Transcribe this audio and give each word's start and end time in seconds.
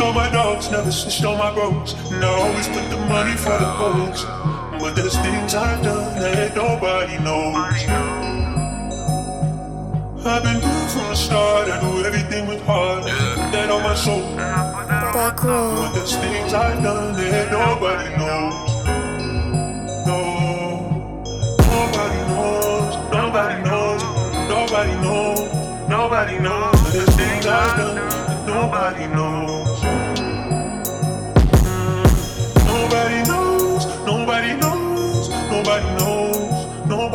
on 0.00 0.14
my 0.14 0.30
dogs, 0.30 0.70
never 0.70 0.90
snitched 0.90 1.24
on 1.24 1.38
my 1.38 1.52
bros. 1.52 1.94
And 2.10 2.24
I 2.24 2.28
always 2.28 2.68
put 2.68 2.88
the 2.90 2.96
money 3.08 3.36
for 3.36 3.56
the 3.58 3.70
hoes. 3.80 4.24
But 4.80 4.96
there's 4.96 5.16
things 5.18 5.54
I've 5.54 5.82
done 5.82 6.18
that 6.20 6.54
nobody 6.54 7.18
knows. 7.18 7.84
I've 10.26 10.42
been 10.42 10.60
good 10.60 10.90
from 10.90 11.08
the 11.08 11.14
start, 11.14 11.68
I 11.68 11.80
do 11.80 12.04
everything 12.04 12.46
with 12.46 12.62
heart. 12.64 13.02
Put 13.04 13.52
that 13.52 13.70
on 13.70 13.82
my 13.82 13.94
soul. 13.94 14.22
But 15.12 15.92
there's 15.94 16.16
things 16.16 16.54
I've 16.54 16.82
done 16.82 17.14
that 17.16 17.52
nobody 17.52 18.10
knows. 18.16 18.70
No, 20.06 20.20
nobody 21.58 22.20
knows, 22.32 22.94
nobody 23.12 23.62
knows, 23.68 24.02
nobody 24.48 24.94
knows, 25.04 25.88
nobody 25.88 26.38
knows. 26.38 26.80
But 26.82 26.92
there's 26.92 27.16
things 27.16 27.46
I've 27.46 27.76
done 27.76 27.96
that 27.96 28.46
nobody 28.46 29.06
knows. 29.08 29.73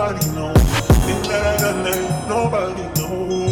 Nobody 0.10 0.36
knows. 0.36 0.58
Things 1.06 1.28
that 1.28 1.46
I've 1.46 1.60
done 1.60 1.84
that 1.84 2.28
nobody 2.28 2.82
knows. 3.00 3.49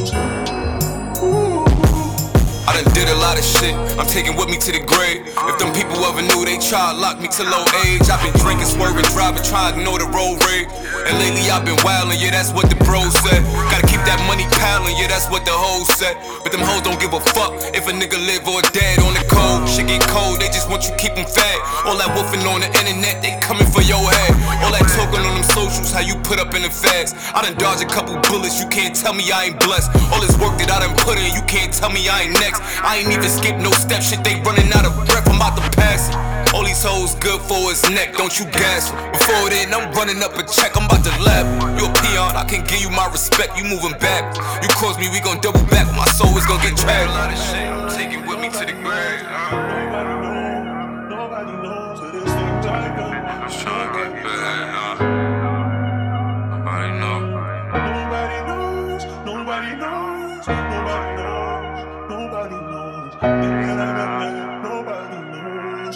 I 2.78 2.84
done 2.84 2.94
did 2.94 3.10
a 3.10 3.18
lot 3.18 3.42
of 3.42 3.46
shit, 3.58 3.74
I'm 3.98 4.06
taking 4.06 4.38
with 4.38 4.54
me 4.54 4.62
to 4.62 4.70
the 4.70 4.86
grave. 4.86 5.26
If 5.50 5.58
them 5.58 5.74
people 5.74 5.98
ever 6.06 6.22
knew 6.22 6.46
they 6.46 6.62
try 6.62 6.94
to 6.94 6.98
lock 7.02 7.18
me 7.18 7.26
to 7.26 7.42
low 7.42 7.66
age, 7.90 8.06
I've 8.06 8.22
been 8.22 8.38
drinking, 8.38 8.70
swerving, 8.70 9.02
driving, 9.18 9.42
trying 9.42 9.74
to 9.74 9.82
ignore 9.82 9.98
the 9.98 10.06
road 10.14 10.38
rage. 10.46 10.70
And 11.10 11.18
lately 11.18 11.50
I've 11.50 11.66
been 11.66 11.82
wildin', 11.82 12.22
yeah, 12.22 12.38
that's 12.38 12.54
what 12.54 12.70
the 12.70 12.78
bros 12.86 13.10
said. 13.26 13.42
Gotta 13.74 13.82
keep 13.90 14.06
that 14.06 14.22
money 14.30 14.46
piling, 14.62 14.94
yeah, 14.94 15.10
that's 15.10 15.26
what 15.26 15.42
the 15.42 15.58
hoes 15.58 15.90
said. 15.98 16.22
But 16.46 16.54
them 16.54 16.62
hoes 16.62 16.86
don't 16.86 17.02
give 17.02 17.18
a 17.18 17.22
fuck 17.34 17.58
if 17.74 17.90
a 17.90 17.94
nigga 17.98 18.22
live 18.22 18.46
or 18.46 18.62
dead 18.70 19.02
on 19.02 19.18
the 19.18 19.26
cold. 19.26 19.66
Shit 19.66 19.90
get 19.90 20.06
cold, 20.14 20.38
they 20.38 20.54
just 20.54 20.70
want 20.70 20.86
you 20.86 20.94
keep 21.02 21.18
them 21.18 21.26
fed. 21.26 21.58
All 21.82 21.98
that 21.98 22.14
wolfing 22.14 22.46
on 22.46 22.62
the 22.62 22.70
internet, 22.78 23.26
they 23.26 23.34
coming 23.42 23.66
for 23.74 23.82
your 23.82 24.06
head. 24.06 24.38
All 24.62 24.70
that 24.70 24.86
talking 24.94 25.26
on 25.26 25.34
them 25.34 25.48
socials, 25.50 25.90
how 25.90 26.06
you 26.06 26.14
put 26.22 26.38
up 26.38 26.54
in 26.54 26.62
the 26.62 26.70
feds. 26.70 27.18
I 27.34 27.42
done 27.42 27.58
dodged 27.58 27.82
a 27.82 27.90
couple 27.90 28.14
bullets, 28.30 28.62
you 28.62 28.70
can't 28.70 28.94
tell 28.94 29.18
me 29.18 29.34
I 29.34 29.50
ain't 29.50 29.58
blessed. 29.66 29.90
All 30.14 30.22
this 30.22 30.38
work 30.38 30.62
that 30.62 30.70
I 30.70 30.86
done 30.86 30.94
put 31.02 31.18
in, 31.18 31.34
you 31.34 31.42
can't 31.50 31.74
tell 31.74 31.90
me 31.90 32.06
I 32.06 32.30
ain't 32.30 32.38
next. 32.38 32.62
I 32.84 32.98
ain't 33.00 33.12
even 33.12 33.30
skip 33.30 33.58
no 33.58 33.72
step, 33.72 34.02
shit, 34.02 34.24
they 34.24 34.36
running 34.42 34.72
out 34.74 34.86
of 34.86 34.96
breath, 35.08 35.28
I'm 35.28 35.38
about 35.38 35.58
to 35.58 35.64
pass 35.78 36.10
it. 36.10 36.16
All 36.54 36.64
these 36.64 36.84
hoes 36.84 37.16
good 37.16 37.42
for 37.42 37.58
his 37.70 37.84
neck, 37.90 38.16
don't 38.16 38.34
you 38.40 38.46
gas 38.52 38.90
it. 38.90 38.96
Before 39.14 39.50
then, 39.50 39.74
I'm 39.74 39.92
running 39.94 40.24
up 40.24 40.34
a 40.38 40.44
check, 40.48 40.76
I'm 40.78 40.86
about 40.86 41.04
to 41.04 41.14
laugh. 41.24 41.46
You 41.80 41.86
a 41.86 41.94
peon, 42.02 42.36
I 42.36 42.46
can 42.48 42.64
give 42.66 42.82
you 42.82 42.90
my 42.90 43.08
respect, 43.12 43.58
you 43.58 43.64
moving 43.64 43.98
back. 44.00 44.24
You 44.64 44.70
cause 44.76 44.98
me, 44.98 45.10
we 45.10 45.20
gon' 45.20 45.40
double 45.42 45.64
back, 45.68 45.88
my 45.96 46.06
soul 46.18 46.36
is 46.38 46.46
gon' 46.46 46.62
get 46.62 46.76
dragged. 46.78 47.10
A 47.10 47.14
lot 47.14 47.32
of 47.34 47.40
shit, 47.40 47.68
I'm 47.68 47.90
taking 47.92 48.26
with 48.26 48.40
me 48.40 48.50
to 48.50 48.64
the 48.66 48.74
grave. 48.74 49.22
Nobody 49.28 50.14
knows, 50.24 51.10
nobody 51.12 51.54
knows 51.64 52.00
that 52.02 52.12
there's 52.14 52.34
things 52.34 52.66
I've 52.66 52.96
done. 52.98 53.22
I'm 53.28 53.52
trying 53.52 53.88
to 53.88 53.98
get 53.98 54.24
better, 54.24 54.58
Nobody 56.58 56.92
know. 57.00 57.20
Nobody 57.68 58.40
knows, 58.48 59.04
nobody 59.26 59.72
knows, 59.76 60.48
nobody 60.48 61.12
knows, 61.18 61.57
nobody 62.28 62.60
knows. 62.60 63.16
Nobody 64.64 65.18
knows. 65.32 65.96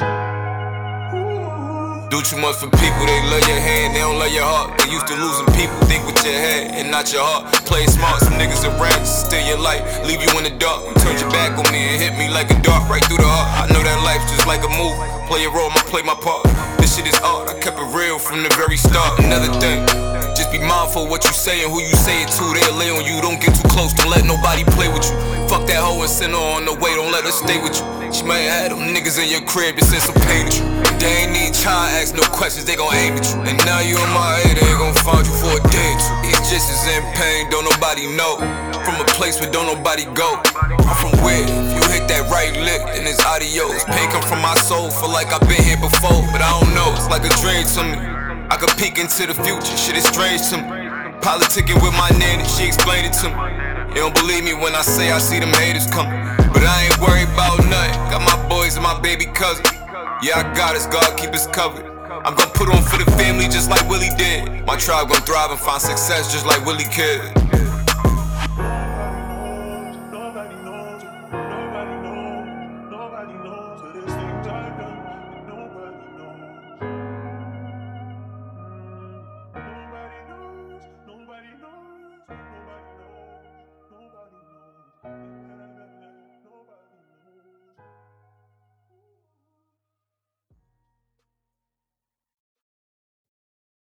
Do 2.07 2.21
too 2.23 2.39
much 2.39 2.55
for 2.55 2.71
people, 2.71 3.03
they 3.03 3.19
love 3.27 3.43
your 3.47 3.59
hand, 3.59 3.95
they 3.95 3.99
don't 3.99 4.19
love 4.19 4.31
your 4.31 4.43
heart. 4.47 4.79
They 4.79 4.91
used 4.91 5.07
to 5.07 5.15
losing 5.15 5.47
people, 5.55 5.75
think 5.91 6.07
with 6.07 6.23
your 6.23 6.35
head 6.35 6.71
and 6.75 6.91
not 6.91 7.11
your 7.11 7.23
heart. 7.23 7.51
Play 7.67 7.85
smart, 7.87 8.19
some 8.23 8.35
niggas 8.39 8.63
around 8.63 9.03
just 9.03 9.27
steal 9.27 9.43
your 9.47 9.59
life, 9.59 9.83
leave 10.07 10.23
you 10.23 10.31
in 10.39 10.43
the 10.47 10.55
dark. 10.55 10.83
Turned 11.03 11.19
your 11.19 11.31
back 11.31 11.57
on 11.59 11.67
me 11.71 11.83
and 11.91 11.99
hit 11.99 12.15
me 12.15 12.31
like 12.31 12.51
a 12.51 12.59
dart 12.63 12.87
right 12.87 13.03
through 13.03 13.19
the 13.19 13.27
heart. 13.27 13.67
I 13.67 13.73
know 13.73 13.83
that 13.83 13.99
life's 14.03 14.31
just 14.31 14.47
like 14.47 14.63
a 14.63 14.71
movie. 14.71 14.99
Play 15.27 15.43
a 15.47 15.51
role, 15.51 15.71
I 15.71 15.83
play 15.87 16.03
my 16.03 16.15
part. 16.15 16.47
This 16.79 16.95
shit 16.95 17.07
is 17.07 17.19
art, 17.23 17.47
I 17.47 17.59
kept 17.59 17.79
it 17.79 17.87
real 17.91 18.19
from 18.19 18.43
the 18.43 18.51
very 18.55 18.75
start. 18.77 19.19
Another 19.19 19.51
thing, 19.59 19.83
just 20.35 20.51
be 20.51 20.59
mindful 20.59 21.07
what 21.07 21.23
you 21.23 21.31
say 21.31 21.63
and 21.63 21.71
who 21.71 21.79
you 21.79 21.95
say 21.95 22.23
it 22.23 22.31
to. 22.39 22.43
They'll 22.55 22.75
lay 22.75 22.91
on 22.91 23.03
you, 23.03 23.19
don't 23.19 23.39
get 23.39 23.55
too 23.55 23.67
close, 23.71 23.91
don't 23.95 24.11
let 24.11 24.23
nobody 24.27 24.63
play 24.75 24.91
with 24.91 25.07
you. 25.07 25.30
Fuck 25.51 25.67
that 25.67 25.83
hoe 25.83 25.99
and 25.99 26.07
send 26.07 26.31
her 26.31 26.39
on 26.39 26.63
the 26.63 26.71
way, 26.79 26.95
don't 26.95 27.11
let 27.11 27.27
her 27.27 27.35
stay 27.35 27.59
with 27.59 27.75
you. 27.75 27.83
She 28.07 28.23
might 28.23 28.47
have 28.47 28.55
had 28.55 28.67
them 28.71 28.87
niggas 28.95 29.19
in 29.19 29.27
your 29.27 29.43
crib 29.43 29.75
to 29.75 29.83
send 29.83 29.99
some 29.99 30.15
pain 30.23 30.47
at 30.47 30.55
you. 30.55 30.63
They 30.95 31.27
ain't 31.27 31.35
need 31.35 31.51
try 31.51 31.91
and 31.91 31.99
ask 31.99 32.15
no 32.15 32.23
questions, 32.31 32.63
they 32.63 32.79
gon' 32.79 32.87
aim 32.95 33.19
at 33.19 33.27
you. 33.27 33.43
And 33.43 33.59
now 33.67 33.83
you 33.83 33.99
in 33.99 34.11
my 34.15 34.39
head, 34.47 34.55
they 34.55 34.71
gon' 34.79 34.95
find 35.03 35.27
you 35.27 35.35
for 35.35 35.51
a 35.51 35.63
day. 35.67 35.91
He's 36.23 36.39
just 36.47 36.71
as 36.71 36.87
in 36.87 37.03
pain, 37.19 37.51
don't 37.51 37.67
nobody 37.67 38.07
know. 38.15 38.39
From 38.87 38.95
a 39.03 39.07
place 39.19 39.43
where 39.43 39.51
don't 39.51 39.67
nobody 39.67 40.07
go. 40.15 40.39
I'm 40.87 40.95
from 40.95 41.19
where? 41.19 41.43
If 41.43 41.67
you 41.75 41.83
hit 41.99 42.07
that 42.07 42.31
right 42.31 42.55
lick, 42.55 42.87
then 42.95 43.03
it's 43.03 43.19
adios. 43.19 43.83
Pain 43.91 44.07
come 44.07 44.23
from 44.23 44.39
my 44.39 44.55
soul, 44.55 44.87
feel 44.87 45.11
like 45.11 45.35
I've 45.35 45.43
been 45.51 45.59
here 45.67 45.83
before, 45.83 46.23
but 46.31 46.39
I 46.39 46.47
don't 46.63 46.71
know. 46.71 46.95
It's 46.95 47.11
like 47.11 47.27
a 47.27 47.33
dream 47.43 47.67
to 47.75 47.81
me. 47.91 47.99
I 48.47 48.55
could 48.55 48.71
peek 48.79 48.95
into 48.95 49.27
the 49.27 49.35
future, 49.35 49.75
shit 49.75 49.99
is 49.99 50.07
strange 50.07 50.47
to 50.55 50.63
me. 50.63 50.63
Politicking 51.19 51.83
with 51.83 51.91
my 51.99 52.07
nanny, 52.15 52.47
she 52.47 52.63
explained 52.71 53.11
it 53.11 53.19
to 53.19 53.27
me. 53.27 53.70
You 53.91 53.97
don't 53.97 54.15
believe 54.15 54.45
me 54.45 54.53
when 54.53 54.73
I 54.73 54.83
say 54.83 55.11
I 55.11 55.17
see 55.19 55.37
them 55.37 55.51
haters 55.53 55.85
coming. 55.85 56.15
But 56.53 56.63
I 56.63 56.87
ain't 56.87 56.97
worried 56.99 57.27
about 57.27 57.59
nothing. 57.67 57.99
Got 58.07 58.23
my 58.23 58.47
boys 58.47 58.75
and 58.75 58.83
my 58.83 58.97
baby 59.01 59.25
cousin. 59.25 59.65
Yeah, 60.23 60.39
I 60.39 60.53
got 60.55 60.75
us, 60.77 60.87
God 60.87 61.17
keep 61.17 61.31
us 61.31 61.45
covered. 61.47 61.85
I'm 62.23 62.33
gonna 62.35 62.51
put 62.51 62.69
on 62.69 62.81
for 62.83 63.03
the 63.03 63.09
family 63.19 63.45
just 63.45 63.69
like 63.69 63.87
Willie 63.89 64.15
did. 64.17 64.65
My 64.65 64.77
tribe 64.77 65.09
gonna 65.09 65.19
thrive 65.21 65.51
and 65.51 65.59
find 65.59 65.81
success 65.81 66.31
just 66.31 66.45
like 66.45 66.65
Willie 66.65 66.85
could. 66.85 67.40